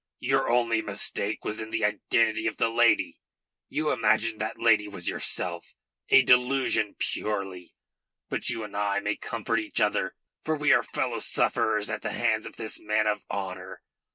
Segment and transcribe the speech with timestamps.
[0.17, 3.19] "Your only mistake was in the identity of the lady.
[3.69, 5.75] You imagined that the lady was yourself.
[6.09, 7.75] A delusion purely.
[8.27, 12.13] But you and I may comfort each other, for we are fellow sufferers at the
[12.13, 13.83] hands of this man of honour.